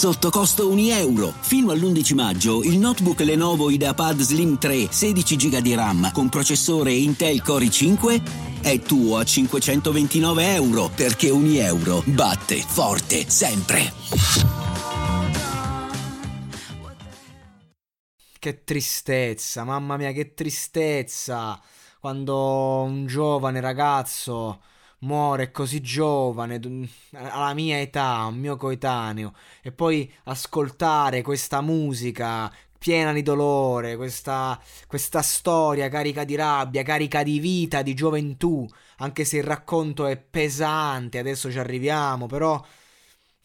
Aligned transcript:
Sotto 0.00 0.30
costo 0.30 0.70
1 0.70 0.80
euro. 0.94 1.30
Fino 1.40 1.72
all'11 1.72 2.14
maggio 2.14 2.62
il 2.62 2.78
notebook 2.78 3.20
Lenovo 3.20 3.68
IdeaPad 3.68 4.20
Slim 4.20 4.56
3 4.56 4.90
16 4.90 5.36
GB 5.36 5.58
di 5.58 5.74
RAM 5.74 6.10
con 6.12 6.30
processore 6.30 6.90
Intel 6.94 7.42
Core 7.42 7.66
i5 7.66 8.62
è 8.62 8.78
tuo 8.78 9.18
a 9.18 9.24
529 9.24 10.54
euro 10.54 10.88
perché 10.88 11.28
1 11.28 11.52
euro 11.58 12.02
batte 12.06 12.64
forte 12.66 13.28
sempre. 13.28 13.92
Che 18.38 18.64
tristezza, 18.64 19.64
mamma 19.64 19.98
mia, 19.98 20.12
che 20.12 20.32
tristezza. 20.32 21.60
Quando 22.00 22.84
un 22.84 23.06
giovane 23.06 23.60
ragazzo 23.60 24.62
muore 25.00 25.50
così 25.50 25.80
giovane, 25.80 26.60
alla 27.12 27.54
mia 27.54 27.80
età, 27.80 28.24
un 28.26 28.38
mio 28.38 28.56
coetaneo, 28.56 29.34
e 29.62 29.72
poi 29.72 30.10
ascoltare 30.24 31.22
questa 31.22 31.60
musica 31.60 32.52
piena 32.78 33.12
di 33.12 33.22
dolore, 33.22 33.96
questa, 33.96 34.58
questa 34.86 35.20
storia 35.22 35.88
carica 35.90 36.24
di 36.24 36.34
rabbia, 36.34 36.82
carica 36.82 37.22
di 37.22 37.38
vita, 37.38 37.82
di 37.82 37.94
gioventù, 37.94 38.66
anche 38.98 39.24
se 39.24 39.36
il 39.38 39.44
racconto 39.44 40.06
è 40.06 40.16
pesante, 40.16 41.18
adesso 41.18 41.50
ci 41.50 41.58
arriviamo, 41.58 42.26
però 42.26 42.62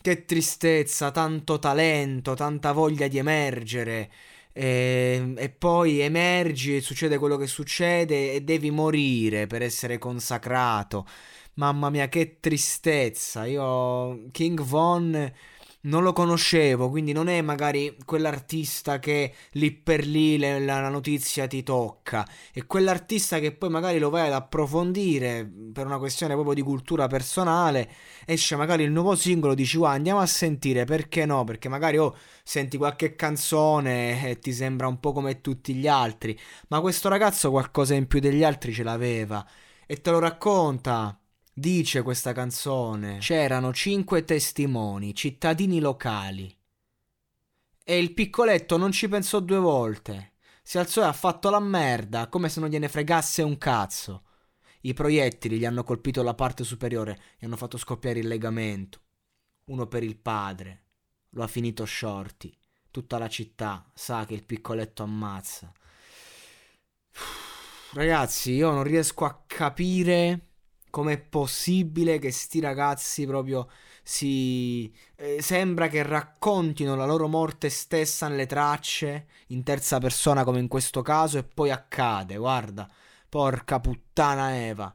che 0.01 0.25
tristezza, 0.25 1.11
tanto 1.11 1.59
talento, 1.59 2.33
tanta 2.35 2.71
voglia 2.71 3.07
di 3.07 3.17
emergere. 3.17 4.11
E, 4.57 5.33
e, 5.35 5.49
poi 5.49 5.99
emergi 5.99 6.77
e 6.77 6.81
succede 6.81 7.17
quello 7.17 7.35
che 7.35 7.45
succede 7.45 8.31
e 8.31 8.41
devi 8.41 8.71
morire 8.71 9.47
per 9.47 9.61
essere 9.61 9.97
consacrato. 9.97 11.05
Mamma 11.55 11.89
mia, 11.89 12.07
che 12.07 12.37
tristezza. 12.39 13.45
Io 13.45 14.29
King 14.31 14.61
Von 14.61 15.31
non 15.85 16.03
lo 16.03 16.13
conoscevo, 16.13 16.89
quindi 16.89 17.11
non 17.11 17.27
è 17.27 17.41
magari 17.41 17.95
quell'artista 18.05 18.99
che 18.99 19.33
lì 19.51 19.71
per 19.71 20.05
lì 20.05 20.37
le, 20.37 20.59
la 20.59 20.89
notizia 20.89 21.47
ti 21.47 21.63
tocca, 21.63 22.27
è 22.53 22.65
quell'artista 22.65 23.39
che 23.39 23.51
poi 23.51 23.69
magari 23.69 23.99
lo 23.99 24.09
vai 24.09 24.27
ad 24.27 24.33
approfondire 24.33 25.49
per 25.73 25.85
una 25.85 25.97
questione 25.97 26.33
proprio 26.33 26.53
di 26.55 26.61
cultura 26.61 27.07
personale, 27.07 27.89
esce 28.25 28.55
magari 28.55 28.83
il 28.83 28.91
nuovo 28.91 29.15
singolo, 29.15 29.53
dici 29.53 29.77
wow, 29.77 29.89
andiamo 29.89 30.19
a 30.19 30.25
sentire, 30.25 30.85
perché 30.85 31.25
no? 31.25 31.43
Perché 31.43 31.69
magari 31.69 31.97
oh, 31.97 32.15
senti 32.43 32.77
qualche 32.77 33.15
canzone 33.15 34.29
e 34.29 34.39
ti 34.39 34.53
sembra 34.53 34.87
un 34.87 34.99
po' 34.99 35.11
come 35.11 35.41
tutti 35.41 35.73
gli 35.73 35.87
altri, 35.87 36.37
ma 36.69 36.81
questo 36.81 37.09
ragazzo 37.09 37.51
qualcosa 37.51 37.93
in 37.95 38.07
più 38.07 38.19
degli 38.19 38.43
altri 38.43 38.73
ce 38.73 38.83
l'aveva. 38.83 39.45
E 39.87 39.97
te 40.01 40.09
lo 40.09 40.19
racconta 40.19 41.19
Dice 41.57 42.01
questa 42.01 42.33
canzone, 42.33 43.19
c'erano 43.19 43.71
cinque 43.71 44.25
testimoni, 44.25 45.15
cittadini 45.15 45.79
locali. 45.79 46.53
E 47.81 47.97
il 47.97 48.13
piccoletto 48.13 48.75
non 48.75 48.91
ci 48.91 49.07
pensò 49.07 49.39
due 49.39 49.59
volte. 49.59 50.33
Si 50.61 50.77
alzò 50.77 51.03
e 51.03 51.05
ha 51.05 51.13
fatto 51.13 51.49
la 51.49 51.61
merda, 51.61 52.27
come 52.27 52.49
se 52.49 52.59
non 52.59 52.67
gliene 52.67 52.89
fregasse 52.89 53.41
un 53.41 53.57
cazzo. 53.57 54.23
I 54.81 54.91
proiettili 54.93 55.57
gli 55.57 55.63
hanno 55.63 55.85
colpito 55.85 56.23
la 56.23 56.33
parte 56.33 56.65
superiore 56.65 57.21
e 57.37 57.45
hanno 57.45 57.55
fatto 57.55 57.77
scoppiare 57.77 58.19
il 58.19 58.27
legamento. 58.27 58.99
Uno 59.67 59.87
per 59.87 60.03
il 60.03 60.17
padre. 60.17 60.87
Lo 61.29 61.43
ha 61.43 61.47
finito 61.47 61.85
shorty. 61.85 62.53
Tutta 62.91 63.17
la 63.17 63.29
città 63.29 63.89
sa 63.93 64.25
che 64.25 64.33
il 64.33 64.43
piccoletto 64.43 65.03
ammazza. 65.03 65.71
Ragazzi, 67.93 68.51
io 68.51 68.71
non 68.71 68.83
riesco 68.83 69.23
a 69.23 69.41
capire 69.47 70.54
com'è 70.95 71.19
possibile 71.19 72.19
che 72.19 72.31
sti 72.31 72.61
ragazzi 72.61 73.25
proprio 73.25 73.67
si... 74.01 74.89
Eh, 75.17 75.41
sembra 75.41 75.89
che 75.89 76.03
raccontino 76.03 76.95
la 76.95 77.05
loro 77.05 77.27
morte 77.27 77.69
stessa 77.69 78.29
nelle 78.29 78.45
tracce, 78.45 79.27
in 79.47 79.61
terza 79.63 79.99
persona 79.99 80.45
come 80.45 80.59
in 80.59 80.69
questo 80.69 81.01
caso, 81.01 81.37
e 81.37 81.43
poi 81.43 81.69
accade, 81.69 82.37
guarda, 82.37 82.89
porca 83.27 83.81
puttana 83.81 84.55
Eva, 84.55 84.93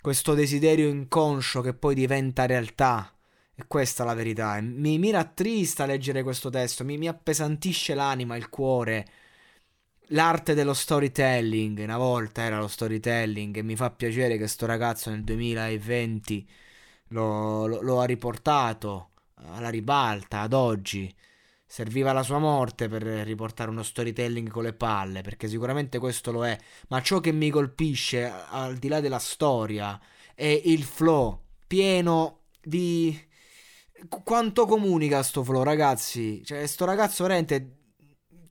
questo 0.00 0.34
desiderio 0.34 0.88
inconscio 0.88 1.62
che 1.62 1.74
poi 1.74 1.96
diventa 1.96 2.46
realtà. 2.46 3.12
E 3.56 3.64
questa 3.66 4.04
è 4.04 4.06
la 4.06 4.14
verità. 4.14 4.60
Mi, 4.60 4.98
mi 4.98 5.10
rattrista 5.10 5.84
leggere 5.84 6.22
questo 6.22 6.48
testo, 6.48 6.84
mi, 6.84 6.96
mi 6.96 7.08
appesantisce 7.08 7.94
l'anima, 7.94 8.36
il 8.36 8.48
cuore 8.50 9.04
l'arte 10.08 10.54
dello 10.54 10.74
storytelling, 10.74 11.78
una 11.78 11.96
volta 11.96 12.42
era 12.42 12.58
lo 12.58 12.68
storytelling 12.68 13.56
e 13.56 13.62
mi 13.62 13.76
fa 13.76 13.90
piacere 13.90 14.36
che 14.36 14.46
sto 14.46 14.66
ragazzo 14.66 15.10
nel 15.10 15.24
2020 15.24 16.48
lo, 17.08 17.66
lo, 17.66 17.80
lo 17.80 18.00
ha 18.00 18.04
riportato 18.04 19.10
alla 19.36 19.68
ribalta 19.68 20.40
ad 20.40 20.52
oggi. 20.52 21.12
Serviva 21.66 22.12
la 22.12 22.22
sua 22.22 22.38
morte 22.38 22.88
per 22.88 23.02
riportare 23.02 23.70
uno 23.70 23.82
storytelling 23.82 24.48
con 24.48 24.62
le 24.62 24.74
palle, 24.74 25.22
perché 25.22 25.48
sicuramente 25.48 25.98
questo 25.98 26.30
lo 26.30 26.46
è. 26.46 26.56
Ma 26.88 27.02
ciò 27.02 27.20
che 27.20 27.32
mi 27.32 27.50
colpisce, 27.50 28.30
al 28.30 28.76
di 28.76 28.88
là 28.88 29.00
della 29.00 29.18
storia, 29.18 30.00
è 30.34 30.60
il 30.64 30.84
flow 30.84 31.40
pieno 31.66 32.42
di. 32.62 33.18
Quanto 34.08 34.66
comunica 34.66 35.22
sto 35.22 35.42
flow, 35.42 35.62
ragazzi? 35.62 36.44
Cioè, 36.44 36.66
sto 36.66 36.84
ragazzo 36.84 37.22
veramente 37.24 37.83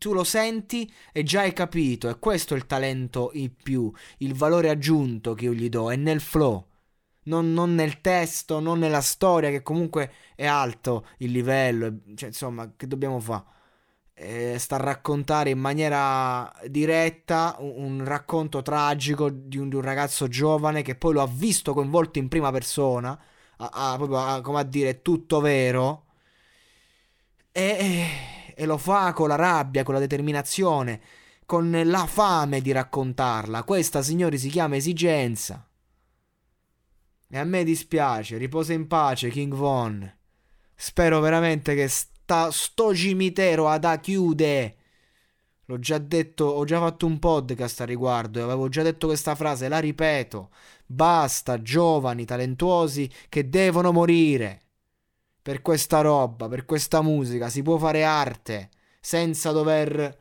tu 0.04 0.12
lo 0.12 0.26
senti 0.26 0.92
e 1.14 1.24
già 1.24 1.42
hai 1.42 1.54
capito. 1.54 2.10
E 2.10 2.20
questo 2.20 2.56
è 2.56 2.58
il 2.58 2.66
talento 2.66 3.30
in 3.36 3.56
più, 3.56 3.90
il 4.18 4.34
valore 4.34 4.70
aggiunto 4.70 5.34
che 5.34 5.46
io 5.46 5.54
gli 5.54 5.70
do, 5.70 5.90
è 5.90 5.96
nel 5.96 6.20
flow. 6.20 6.68
Non, 7.26 7.54
non, 7.54 7.74
nel 7.74 8.02
testo, 8.02 8.60
non 8.60 8.80
nella 8.80 9.00
storia, 9.00 9.50
che 9.50 9.62
comunque 9.62 10.12
è 10.36 10.46
alto 10.46 11.08
il 11.20 11.32
livello. 11.32 12.00
Cioè, 12.16 12.30
insomma, 12.30 12.74
che 12.76 12.86
dobbiamo 12.86 13.20
fare? 13.22 13.46
Eh, 14.14 14.58
sta 14.60 14.76
a 14.76 14.80
raccontare 14.80 15.52
in 15.52 15.60
maniera 15.60 16.52
diretta 16.68 17.56
un, 17.60 18.00
un 18.02 18.06
racconto 18.06 18.62
tragico 18.62 19.30
di 19.30 19.58
un, 19.58 19.70
di 19.70 19.76
un, 19.76 19.82
ragazzo 19.82 20.28
giovane 20.28 20.82
che 20.84 20.96
poi 20.96 21.14
lo 21.14 21.22
ha 21.22 21.28
visto 21.28 21.74
coinvolto 21.74 22.20
in 22.20 22.28
prima 22.28 22.52
persona, 22.52 23.18
a, 23.58 23.70
a, 23.94 23.96
proprio 23.96 24.18
a, 24.20 24.42
come 24.42 24.60
a 24.60 24.64
dire, 24.64 25.02
tutto 25.02 25.40
vero. 25.40 26.06
E 27.52 28.03
e 28.56 28.66
lo 28.66 28.78
fa 28.78 29.14
con 29.14 29.28
la 29.28 29.36
rabbia, 29.36 29.84
con 29.84 29.94
la 29.94 30.00
determinazione, 30.00 31.02
con 31.46 31.72
la 31.72 32.06
fame 32.06 32.62
di 32.62 32.72
raccontarla. 32.72 33.64
Questa, 33.64 34.02
signori, 34.02 34.38
si 34.38 34.50
chiama 34.50 34.76
esigenza. 34.76 35.68
E 37.30 37.38
a 37.38 37.44
me 37.44 37.64
dispiace, 37.64 38.38
riposa 38.38 38.74
in 38.74 38.88
pace 38.88 39.30
King 39.30 39.54
Von. 39.54 40.18
Spero 40.76 41.20
veramente 41.20 41.76
che 41.76 41.88
sta, 41.88 42.52
sto 42.52 42.94
cimitero 42.96 43.70
ad 43.70 44.00
chiude. 44.00 44.76
L'ho 45.66 45.80
già 45.80 45.98
detto, 45.98 46.46
ho 46.46 46.66
già 46.66 46.80
fatto 46.80 47.06
un 47.06 47.20
podcast 47.20 47.82
a 47.82 47.86
riguardo 47.86 48.40
e 48.40 48.42
avevo 48.44 48.70
già 48.70 48.84
detto 48.84 49.08
questa 49.08 49.34
frase, 49.34 49.68
la 49.68 49.80
ripeto. 49.80 50.50
Basta, 50.86 51.62
giovani, 51.62 52.26
talentuosi 52.26 53.10
che 53.30 53.50
devono 53.50 53.92
morire 53.92 54.63
per 55.44 55.62
questa 55.62 56.00
roba, 56.00 56.48
per 56.48 56.64
questa 56.64 57.02
musica, 57.02 57.50
si 57.50 57.62
può 57.62 57.78
fare 57.78 58.06
arte 58.06 58.70
senza 59.02 59.52
dover 59.52 60.18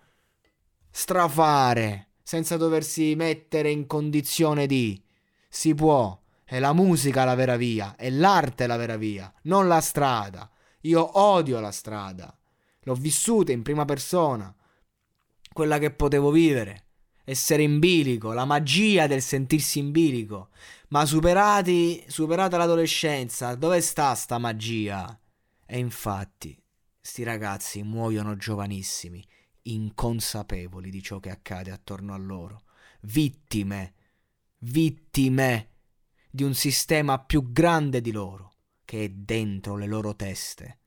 strafare, 0.91 2.09
senza 2.23 2.57
doversi 2.57 3.15
mettere 3.15 3.71
in 3.71 3.87
condizione 3.87 4.67
di. 4.67 5.01
Si 5.49 5.75
può. 5.75 6.21
È 6.45 6.59
la 6.59 6.73
musica 6.73 7.25
la 7.25 7.37
vera 7.37 7.57
via, 7.57 7.95
è 7.97 8.11
l'arte 8.11 8.67
la 8.67 8.77
vera 8.77 8.97
via, 8.97 9.33
non 9.43 9.69
la 9.69 9.81
strada. 9.81 10.51
Io 10.81 11.19
odio 11.19 11.61
la 11.61 11.71
strada. 11.71 12.37
L'ho 12.81 12.95
vissuta 12.95 13.53
in 13.53 13.63
prima 13.63 13.85
persona. 13.85 14.55
Quella 15.53 15.79
che 15.79 15.93
potevo 15.93 16.31
vivere. 16.31 16.87
Essere 17.25 17.63
in 17.63 17.79
bilico, 17.79 18.33
la 18.33 18.45
magia 18.45 19.07
del 19.07 19.23
sentirsi 19.23 19.79
in 19.79 19.91
bilico. 19.93 20.51
Ma 20.89 21.07
superati, 21.07 22.05
superata 22.09 22.57
l'adolescenza, 22.57 23.55
dove 23.55 23.81
sta 23.81 24.15
sta 24.15 24.39
magia? 24.39 25.19
E 25.65 25.79
infatti, 25.79 26.61
sti 27.01 27.23
ragazzi 27.23 27.83
muoiono 27.83 28.37
giovanissimi, 28.37 29.25
inconsapevoli 29.63 30.91
di 30.91 31.03
ciò 31.03 31.21
che 31.21 31.31
accade 31.31 31.71
attorno 31.71 32.13
a 32.13 32.19
loro, 32.19 32.65
vittime, 33.03 33.95
vittime 34.59 35.69
di 36.31 36.43
un 36.43 36.55
sistema 36.55 37.19
più 37.19 37.53
grande 37.53 38.01
di 38.01 38.11
loro, 38.11 38.55
che 38.85 39.05
è 39.05 39.09
dentro 39.09 39.77
le 39.77 39.87
loro 39.87 40.15
teste. 40.17 40.79